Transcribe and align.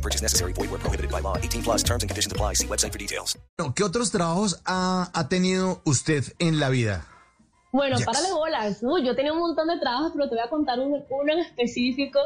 No 0.00 0.02
purchase 0.02 0.22
necessary. 0.22 0.54
Void 0.54 0.70
where 0.70 0.80
prohibited 0.80 1.10
by 1.10 1.20
law. 1.20 1.36
18 1.36 1.62
plus 1.62 1.82
terms 1.84 2.02
and 2.02 2.08
conditions 2.08 2.32
apply. 2.32 2.54
See 2.54 2.66
website 2.66 2.90
for 2.92 2.98
details. 2.98 3.36
¿Qué 3.74 3.84
otros 3.84 4.10
trabajos 4.10 4.58
ha, 4.64 5.10
ha 5.12 5.28
tenido 5.28 5.82
usted 5.84 6.24
en 6.38 6.58
la 6.58 6.70
vida? 6.70 7.04
Bueno, 7.70 7.96
Yes. 7.98 8.06
párale 8.06 8.32
bolas. 8.32 8.78
Uy, 8.82 9.04
yo 9.04 9.14
tenía 9.14 9.32
un 9.34 9.40
montón 9.40 9.68
de 9.68 9.78
trabajos, 9.78 10.12
pero 10.14 10.28
te 10.30 10.36
voy 10.36 10.44
a 10.44 10.48
contar 10.48 10.78
un- 10.80 11.04
uno 11.10 11.32
en 11.34 11.40
específico 11.40 12.18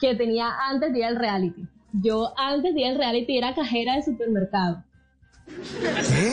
que 0.00 0.14
tenía 0.16 0.48
antes 0.70 0.90
de 0.94 1.00
ir 1.00 1.04
al 1.04 1.16
reality. 1.16 1.68
Yo 1.92 2.32
antes 2.38 2.74
de 2.74 2.80
ir 2.80 2.86
al 2.86 2.96
reality 2.96 3.36
era 3.36 3.54
cajera 3.54 3.96
de 3.96 4.02
supermercado. 4.04 4.82
¿Qué? 5.46 6.32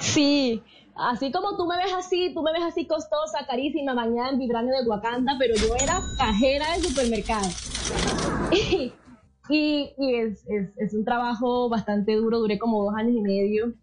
Sí, 0.00 0.62
así 0.94 1.32
como 1.32 1.56
tú 1.56 1.66
me 1.66 1.78
ves 1.78 1.92
así, 1.96 2.32
tú 2.34 2.42
me 2.42 2.52
ves 2.52 2.62
así 2.62 2.86
costosa, 2.86 3.46
carísima, 3.46 3.94
bañada 3.94 4.28
en 4.30 4.38
vibranio 4.38 4.74
de 4.82 4.86
Wakanda, 4.86 5.36
pero 5.38 5.54
yo 5.56 5.74
era 5.76 5.98
cajera 6.18 6.76
de 6.76 6.82
supermercado. 6.84 7.48
Y, 9.48 9.92
y- 9.98 10.14
es, 10.14 10.44
es- 10.48 10.70
es 10.76 10.94
un 10.94 11.04
trabajo 11.04 11.68
bastante 11.68 12.14
duro, 12.16 12.38
duré 12.40 12.58
como 12.58 12.84
dos 12.84 12.94
años 12.94 13.16
y 13.16 13.20
medio. 13.20 13.74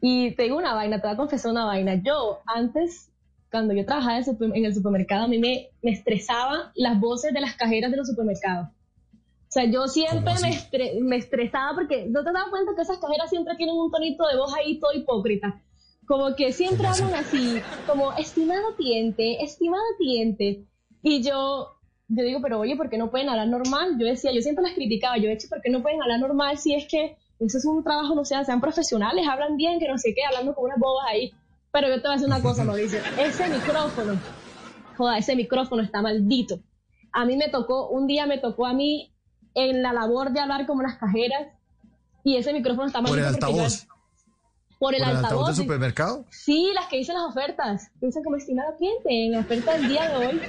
Y 0.00 0.34
te 0.34 0.44
digo 0.44 0.56
una 0.56 0.74
vaina, 0.74 1.00
te 1.00 1.06
voy 1.06 1.14
a 1.14 1.16
confesar 1.16 1.52
una 1.52 1.64
vaina. 1.64 1.94
Yo 2.02 2.38
antes, 2.46 3.10
cuando 3.50 3.72
yo 3.74 3.84
trabajaba 3.86 4.18
en 4.18 4.64
el, 4.64 4.74
supermercado, 4.74 5.24
a 5.24 5.28
mí 5.28 5.38
me, 5.38 5.68
me 5.82 5.92
estresaban 5.92 6.72
las 6.74 6.98
voces 7.00 7.32
de 7.32 7.40
las 7.40 7.54
cajeras 7.54 7.90
de 7.90 7.96
los 7.98 8.08
supermercados. 8.08 8.68
O 8.68 9.52
sea, 9.52 9.64
yo 9.66 9.86
siempre 9.86 10.32
¿Cómo 10.34 10.40
me, 10.40 10.50
estre- 10.56 11.00
me 11.00 11.16
estresaba 11.16 11.74
porque 11.74 12.06
no 12.08 12.24
te 12.24 12.32
das 12.32 12.44
cuenta 12.50 12.72
que 12.74 12.82
esas 12.82 12.98
cajeras 12.98 13.28
siempre 13.30 13.54
tienen 13.56 13.76
un 13.76 13.90
tonito 13.90 14.26
de 14.26 14.36
voz 14.38 14.52
ahí 14.54 14.80
todo 14.80 14.92
hipócrita. 14.94 15.60
Como 16.06 16.34
que 16.34 16.52
siempre 16.52 16.86
hablan 16.86 17.14
así, 17.14 17.60
como 17.86 18.12
estimado 18.14 18.74
cliente, 18.76 19.42
estimado 19.44 19.84
cliente. 19.98 20.64
Y 21.02 21.22
yo, 21.22 21.68
yo 22.14 22.24
digo, 22.24 22.40
pero 22.42 22.58
oye, 22.60 22.76
¿por 22.76 22.90
qué 22.90 22.98
no 22.98 23.10
pueden 23.10 23.28
hablar 23.28 23.48
normal? 23.48 23.96
Yo 23.98 24.06
decía, 24.06 24.32
yo 24.32 24.40
siempre 24.42 24.62
las 24.64 24.74
criticaba, 24.74 25.16
yo 25.18 25.28
he 25.28 25.32
hecho, 25.32 25.48
¿por 25.48 25.60
qué 25.62 25.70
no 25.70 25.82
pueden 25.82 26.00
hablar 26.02 26.20
normal 26.20 26.58
si 26.58 26.74
es 26.74 26.86
que 26.86 27.16
eso 27.40 27.58
es 27.58 27.64
un 27.64 27.82
trabajo, 27.82 28.14
no 28.14 28.24
sé, 28.24 28.36
sean 28.44 28.60
profesionales, 28.60 29.26
hablan 29.28 29.56
bien, 29.56 29.78
que 29.78 29.88
no 29.88 29.98
sé 29.98 30.14
qué, 30.14 30.24
hablando 30.24 30.54
con 30.54 30.64
unas 30.66 30.78
bobas 30.78 31.06
ahí. 31.10 31.32
Pero 31.72 31.88
yo 31.88 31.94
te 31.96 32.02
voy 32.02 32.10
a 32.10 32.12
decir 32.12 32.26
una 32.28 32.42
cosa, 32.42 32.64
Mauricio, 32.64 33.00
ese 33.18 33.48
micrófono, 33.48 34.20
joda, 34.96 35.18
ese 35.18 35.34
micrófono 35.34 35.82
está 35.82 36.02
maldito. 36.02 36.60
A 37.12 37.24
mí 37.24 37.36
me 37.36 37.48
tocó, 37.48 37.88
un 37.88 38.06
día 38.06 38.26
me 38.26 38.38
tocó 38.38 38.66
a 38.66 38.74
mí 38.74 39.10
en 39.54 39.82
la 39.82 39.92
labor 39.92 40.32
de 40.32 40.40
hablar 40.40 40.66
como 40.66 40.82
las 40.82 40.96
cajeras 40.98 41.48
y 42.24 42.36
ese 42.36 42.52
micrófono 42.52 42.86
está 42.86 43.00
¿Por 43.02 43.10
maldito. 43.10 43.28
el 43.28 43.34
porque 43.40 43.52
yo- 43.56 43.62
altavoz? 43.62 43.86
por 44.78 44.94
el 44.94 45.00
¿Por 45.00 45.08
el 45.10 45.16
altavoz 45.16 45.24
altavoz. 45.24 45.46
del 45.48 45.56
supermercado? 45.56 46.24
Sí, 46.30 46.70
las 46.74 46.86
que 46.88 46.96
dicen 46.98 47.14
las 47.14 47.24
ofertas. 47.24 47.90
Dicen 48.00 48.22
como 48.24 48.36
estimado 48.36 48.76
cliente 48.76 49.08
en 49.26 49.32
la 49.32 49.40
oferta 49.40 49.72
del 49.74 49.86
día 49.88 50.08
de 50.08 50.16
hoy. 50.16 50.40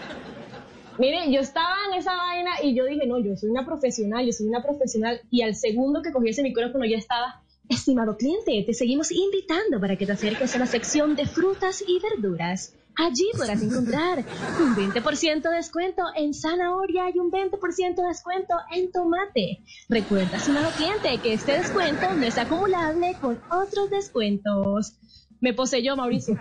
Miren, 0.99 1.31
yo 1.31 1.41
estaba 1.41 1.75
en 1.89 1.99
esa 1.99 2.15
vaina 2.15 2.51
y 2.61 2.75
yo 2.75 2.85
dije, 2.85 3.07
no, 3.07 3.19
yo 3.19 3.35
soy 3.35 3.49
una 3.49 3.65
profesional, 3.65 4.25
yo 4.25 4.31
soy 4.31 4.47
una 4.47 4.61
profesional. 4.61 5.21
Y 5.31 5.41
al 5.41 5.55
segundo 5.55 6.01
que 6.01 6.11
cogí 6.11 6.29
ese 6.29 6.43
micrófono 6.43 6.85
ya 6.85 6.97
estaba, 6.97 7.41
estimado 7.69 8.17
cliente, 8.17 8.63
te 8.65 8.73
seguimos 8.73 9.11
invitando 9.11 9.79
para 9.79 9.95
que 9.95 10.05
te 10.05 10.11
acerques 10.11 10.55
a 10.55 10.59
la 10.59 10.65
sección 10.65 11.15
de 11.15 11.25
frutas 11.25 11.83
y 11.87 11.99
verduras. 11.99 12.75
Allí 12.95 13.25
podrás 13.35 13.61
encontrar 13.63 14.23
un 14.59 14.75
20% 14.75 15.41
de 15.41 15.55
descuento 15.55 16.03
en 16.15 16.33
zanahoria 16.33 17.05
y 17.13 17.17
un 17.17 17.31
20% 17.31 17.95
de 17.95 18.07
descuento 18.07 18.53
en 18.71 18.91
tomate. 18.91 19.63
Recuerda, 19.89 20.37
estimado 20.37 20.69
cliente, 20.77 21.17
que 21.17 21.33
este 21.33 21.53
descuento 21.53 22.13
no 22.13 22.23
es 22.23 22.37
acumulable 22.37 23.15
con 23.19 23.41
otros 23.49 23.89
descuentos. 23.89 24.93
Me 25.43 25.51
poseyó, 25.53 25.97
Mauricio. 25.97 26.39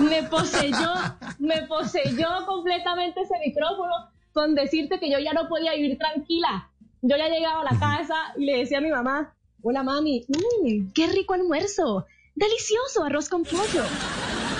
Me 0.00 0.24
poseyó, 0.24 0.92
me 1.38 1.62
poseyó 1.68 2.26
completamente 2.46 3.20
ese 3.20 3.34
micrófono 3.46 3.92
con 4.32 4.56
decirte 4.56 4.98
que 4.98 5.08
yo 5.08 5.20
ya 5.20 5.32
no 5.32 5.48
podía 5.48 5.72
vivir 5.74 5.96
tranquila. 5.96 6.68
Yo 7.02 7.16
ya 7.16 7.28
llegaba 7.28 7.60
a 7.60 7.72
la 7.72 7.78
casa 7.78 8.16
y 8.36 8.46
le 8.46 8.58
decía 8.58 8.78
a 8.78 8.80
mi 8.80 8.90
mamá, 8.90 9.32
hola 9.62 9.84
mami, 9.84 10.24
"Mm, 10.26 10.90
qué 10.92 11.06
rico 11.06 11.34
almuerzo, 11.34 12.06
delicioso 12.34 13.04
arroz 13.04 13.28
con 13.28 13.44
pollo. 13.44 13.84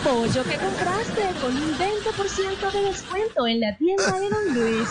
Pollo 0.05 0.45
que 0.45 0.56
compraste 0.56 1.23
con 1.43 1.56
un 1.56 1.77
20% 1.77 2.71
de 2.71 2.81
descuento 2.81 3.45
en 3.49 3.59
la 3.59 3.77
tienda 3.77 4.21
de 4.21 4.29
Don 4.29 4.55
Luis. 4.55 4.89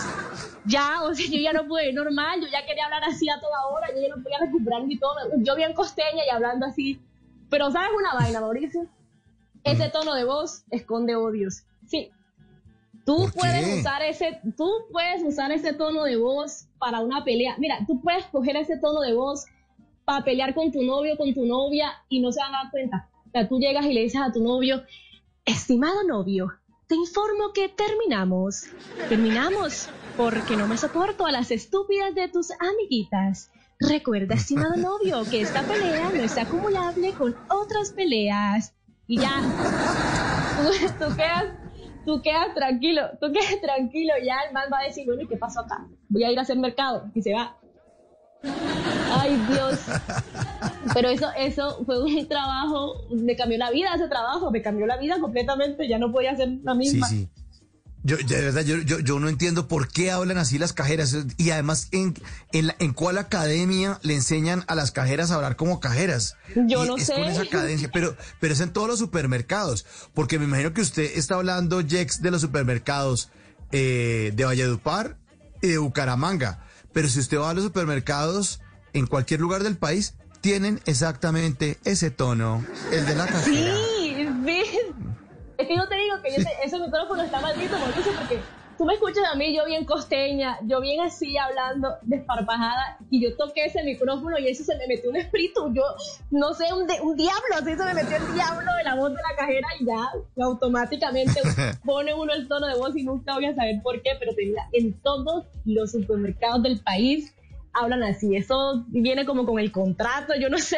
Ya, 0.65 1.03
o 1.03 1.15
sea, 1.15 1.25
yo 1.25 1.39
ya 1.39 1.53
no 1.53 1.65
pude 1.69 1.87
ir 1.87 1.95
normal, 1.95 2.41
yo 2.41 2.47
ya 2.49 2.65
quería 2.65 2.83
hablar 2.83 3.05
así 3.05 3.29
a 3.29 3.39
toda 3.39 3.65
hora, 3.67 3.87
yo 3.95 4.01
ya 4.01 4.13
no 4.13 4.21
podía 4.21 4.39
recuperar 4.39 4.83
mi 4.83 4.99
tono. 4.99 5.21
Yo 5.37 5.55
bien 5.55 5.73
costeña 5.73 6.25
y 6.25 6.29
hablando 6.35 6.65
así. 6.65 6.99
Pero 7.53 7.69
¿sabes 7.69 7.91
una 7.95 8.15
vaina, 8.15 8.41
Mauricio? 8.41 8.87
Ese 9.63 9.87
tono 9.89 10.15
de 10.15 10.23
voz 10.23 10.63
esconde 10.71 11.15
odios. 11.15 11.61
Sí. 11.85 12.09
Tú 13.05 13.15
¿Por 13.15 13.33
puedes 13.33 13.63
qué? 13.63 13.79
usar 13.79 14.01
ese, 14.01 14.41
tú 14.57 14.71
puedes 14.91 15.21
usar 15.21 15.51
ese 15.51 15.71
tono 15.73 16.05
de 16.05 16.17
voz 16.17 16.65
para 16.79 17.01
una 17.01 17.23
pelea. 17.23 17.53
Mira, 17.59 17.77
tú 17.85 18.01
puedes 18.01 18.25
coger 18.31 18.55
ese 18.55 18.79
tono 18.79 19.01
de 19.01 19.13
voz 19.13 19.45
para 20.03 20.25
pelear 20.25 20.55
con 20.55 20.71
tu 20.71 20.81
novio, 20.81 21.15
con 21.15 21.31
tu 21.35 21.45
novia 21.45 21.91
y 22.09 22.21
no 22.21 22.31
se 22.31 22.39
van 22.39 22.55
a 22.55 22.63
dar 22.63 22.71
cuenta. 22.71 23.07
O 23.27 23.29
sea, 23.29 23.47
tú 23.47 23.59
llegas 23.59 23.85
y 23.85 23.93
le 23.93 24.01
dices 24.01 24.19
a 24.19 24.31
tu 24.31 24.43
novio, 24.43 24.81
estimado 25.45 26.03
novio, 26.07 26.53
te 26.87 26.95
informo 26.95 27.53
que 27.53 27.69
terminamos. 27.69 28.63
Terminamos 29.09 29.89
porque 30.17 30.57
no 30.57 30.67
me 30.67 30.77
soporto 30.77 31.27
a 31.27 31.31
las 31.31 31.51
estúpidas 31.51 32.15
de 32.15 32.29
tus 32.29 32.49
amiguitas. 32.59 33.51
Recuerda, 33.89 34.35
estimado 34.35 34.75
novio, 34.77 35.23
que 35.29 35.41
esta 35.41 35.61
pelea 35.63 36.09
no 36.09 36.23
es 36.23 36.37
acumulable 36.37 37.11
con 37.13 37.35
otras 37.49 37.91
peleas. 37.91 38.73
Y 39.07 39.19
ya, 39.19 39.41
tú, 40.57 41.05
tú 41.05 41.15
quedas, 41.15 41.45
tú 42.05 42.21
quedas 42.21 42.53
tranquilo, 42.55 43.01
tú 43.19 43.31
quedas 43.31 43.59
tranquilo. 43.61 44.13
Ya 44.25 44.35
el 44.47 44.53
man 44.53 44.69
va 44.71 44.79
a 44.79 44.87
decir, 44.87 45.05
bueno, 45.05 45.23
¿y 45.23 45.27
qué 45.27 45.37
pasó 45.37 45.61
acá? 45.61 45.85
Voy 46.09 46.23
a 46.23 46.31
ir 46.31 46.39
a 46.39 46.43
hacer 46.43 46.57
mercado. 46.57 47.09
Y 47.13 47.21
se 47.21 47.33
va. 47.33 47.57
Ay, 49.15 49.35
Dios. 49.49 49.79
Pero 50.93 51.09
eso, 51.09 51.27
eso 51.37 51.83
fue 51.85 52.01
un 52.03 52.27
trabajo, 52.27 52.93
me 53.11 53.35
cambió 53.35 53.57
la 53.57 53.71
vida 53.71 53.93
ese 53.95 54.07
trabajo, 54.07 54.51
me 54.51 54.61
cambió 54.61 54.85
la 54.85 54.97
vida 54.97 55.19
completamente, 55.19 55.87
ya 55.87 55.97
no 55.97 56.11
podía 56.11 56.35
ser 56.35 56.49
la 56.63 56.73
Sí, 56.73 56.77
misma. 56.77 57.07
sí. 57.07 57.29
Yo, 58.05 58.17
de 58.17 58.41
verdad, 58.41 58.63
yo, 58.63 58.77
yo, 58.79 58.99
yo 58.99 59.17
no 59.19 59.29
entiendo 59.29 59.69
por 59.69 59.87
qué 59.87 60.11
hablan 60.11 60.37
así 60.37 60.57
las 60.59 60.73
cajeras. 60.73 61.15
Y 61.37 61.51
además, 61.51 61.87
¿en, 61.91 62.13
en, 62.51 62.67
la- 62.67 62.75
en 62.79 62.91
cuál 62.93 63.17
academia 63.17 63.97
le 64.03 64.13
enseñan 64.15 64.65
a 64.67 64.75
las 64.75 64.91
cajeras 64.91 65.31
a 65.31 65.35
hablar 65.35 65.55
como 65.55 65.79
cajeras? 65.79 66.35
Yo 66.53 66.83
Y 66.83 66.87
no 66.89 66.97
es 66.97 67.05
sé. 67.05 67.13
con 67.13 67.23
esa 67.23 67.45
cadencia, 67.47 67.89
pero, 67.93 68.17
pero 68.41 68.53
es 68.53 68.59
en 68.59 68.73
todos 68.73 68.89
los 68.89 68.99
supermercados. 68.99 69.85
Porque 70.13 70.37
me 70.37 70.45
imagino 70.45 70.73
que 70.73 70.81
usted 70.81 71.11
está 71.15 71.35
hablando, 71.35 71.81
Jex, 71.87 72.21
de 72.21 72.31
los 72.31 72.41
supermercados 72.41 73.29
eh, 73.71 74.33
de 74.35 74.43
Valledupar 74.45 75.17
y 75.61 75.67
de 75.69 75.77
Bucaramanga. 75.77 76.65
Pero 76.91 77.07
si 77.07 77.19
usted 77.19 77.37
va 77.37 77.51
a 77.51 77.53
los 77.53 77.63
supermercados 77.63 78.59
en 78.91 79.07
cualquier 79.07 79.39
lugar 79.39 79.63
del 79.63 79.77
país, 79.77 80.13
tienen 80.41 80.81
exactamente 80.85 81.79
ese 81.85 82.11
tono, 82.11 82.65
el 82.91 83.05
de 83.05 83.15
la 83.15 83.27
cajera. 83.27 83.75
Sí, 84.01 84.27
sí. 84.45 84.61
Es 85.57 85.67
que 85.67 85.75
yo 85.75 85.87
te 85.87 85.95
digo 85.95 86.15
que 86.23 86.31
yo 86.31 86.37
te- 86.43 86.65
ese 86.65 86.79
micrófono 86.79 87.23
está 87.23 87.39
maldito, 87.39 87.79
Mauricio, 87.79 88.13
porque 88.15 88.43
tú 88.77 88.85
me 88.85 88.95
escuchas 88.95 89.23
a 89.31 89.35
mí, 89.35 89.55
yo 89.55 89.65
bien 89.65 89.85
costeña, 89.85 90.57
yo 90.63 90.81
bien 90.81 90.99
así 91.01 91.37
hablando, 91.37 91.95
desparpajada, 92.01 92.97
y 93.11 93.21
yo 93.23 93.35
toqué 93.37 93.65
ese 93.65 93.83
micrófono 93.83 94.37
y 94.39 94.47
eso 94.47 94.63
se 94.63 94.75
me 94.77 94.87
metió 94.87 95.11
un 95.11 95.17
espíritu, 95.17 95.71
yo 95.73 95.83
no 96.31 96.53
sé, 96.55 96.73
un, 96.73 96.87
de- 96.87 96.99
un 97.01 97.15
diablo, 97.15 97.53
así 97.55 97.75
se 97.75 97.85
me 97.85 97.93
metió 97.93 98.17
el 98.17 98.33
diablo 98.33 98.71
de 98.77 98.83
la 98.83 98.95
voz 98.95 99.09
de 99.11 99.21
la 99.29 99.35
cajera 99.37 99.67
y 99.79 99.85
ya 99.85 100.09
automáticamente 100.43 101.39
pone 101.85 102.13
uno 102.13 102.33
el 102.33 102.47
tono 102.47 102.67
de 102.67 102.75
voz 102.77 102.95
y 102.97 103.03
nunca 103.03 103.35
voy 103.35 103.45
a 103.45 103.55
saber 103.55 103.75
por 103.83 104.01
qué, 104.01 104.11
pero 104.19 104.31
en 104.71 104.93
todos 105.01 105.45
los 105.65 105.91
supermercados 105.91 106.63
del 106.63 106.79
país 106.81 107.35
hablan 107.73 108.03
así, 108.03 108.35
eso 108.35 108.83
viene 108.87 109.25
como 109.25 109.45
con 109.45 109.59
el 109.59 109.71
contrato, 109.71 110.33
yo 110.39 110.49
no 110.49 110.57
sé. 110.57 110.77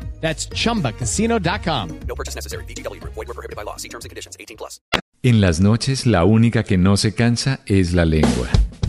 That's 0.21 0.47
chumbacasino.com. 0.49 1.99
No 2.07 2.15
purchase 2.15 2.35
necessary. 2.35 2.63
VGW 2.65 3.01
Group. 3.01 3.13
Void 3.15 3.27
were 3.27 3.33
prohibited 3.33 3.57
by 3.57 3.63
law. 3.63 3.75
See 3.77 3.89
terms 3.89 4.05
and 4.05 4.11
conditions. 4.11 4.37
18 4.39 4.55
plus. 4.55 4.79
En 5.23 5.39
las 5.39 5.59
noches, 5.59 6.05
la 6.07 6.25
única 6.25 6.63
que 6.63 6.77
no 6.77 6.97
se 6.97 7.13
cansa 7.13 7.59
es 7.65 7.93
la 7.93 8.05
lengua. 8.05 8.49